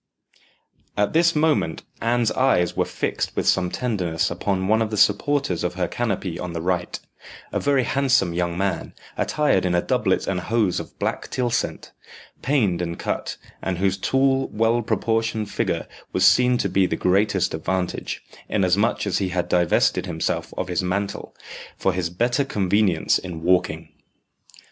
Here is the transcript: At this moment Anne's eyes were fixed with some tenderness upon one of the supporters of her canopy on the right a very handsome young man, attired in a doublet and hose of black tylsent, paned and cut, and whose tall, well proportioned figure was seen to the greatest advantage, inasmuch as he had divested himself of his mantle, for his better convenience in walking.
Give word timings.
At 0.97 1.13
this 1.13 1.35
moment 1.35 1.83
Anne's 2.01 2.31
eyes 2.31 2.75
were 2.75 2.85
fixed 2.85 3.35
with 3.35 3.47
some 3.47 3.69
tenderness 3.69 4.31
upon 4.31 4.67
one 4.67 4.81
of 4.81 4.89
the 4.89 4.97
supporters 4.97 5.63
of 5.63 5.75
her 5.75 5.87
canopy 5.87 6.39
on 6.39 6.53
the 6.53 6.61
right 6.63 6.99
a 7.53 7.59
very 7.59 7.83
handsome 7.83 8.33
young 8.33 8.57
man, 8.57 8.95
attired 9.15 9.63
in 9.63 9.75
a 9.75 9.81
doublet 9.83 10.25
and 10.25 10.39
hose 10.39 10.79
of 10.79 10.97
black 10.97 11.29
tylsent, 11.29 11.91
paned 12.41 12.81
and 12.81 12.97
cut, 12.97 13.37
and 13.61 13.77
whose 13.77 13.95
tall, 13.95 14.47
well 14.47 14.81
proportioned 14.81 15.51
figure 15.51 15.87
was 16.13 16.25
seen 16.25 16.57
to 16.57 16.67
the 16.67 16.87
greatest 16.95 17.53
advantage, 17.53 18.23
inasmuch 18.49 19.05
as 19.05 19.19
he 19.19 19.29
had 19.29 19.47
divested 19.47 20.07
himself 20.07 20.51
of 20.57 20.67
his 20.67 20.81
mantle, 20.81 21.35
for 21.77 21.93
his 21.93 22.09
better 22.09 22.43
convenience 22.43 23.19
in 23.19 23.43
walking. 23.43 23.89